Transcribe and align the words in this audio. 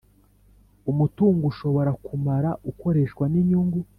Umutungo 0.91 1.41
ushobora 1.51 1.91
kumara 2.05 2.49
ukoreshwa 2.71 3.23
n 3.33 3.35
inyungu 3.41 3.79